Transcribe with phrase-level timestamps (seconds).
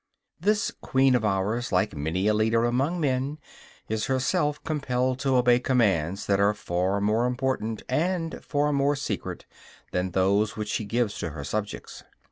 [0.39, 3.37] This queen of ours, like many a leader among men,
[3.87, 9.45] is herself compelled to obey commands that are far more important, and far more secret,
[9.91, 12.01] than those which she gives to her subjects.